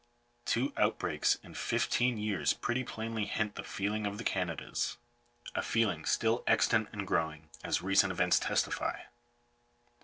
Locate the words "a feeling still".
5.55-6.43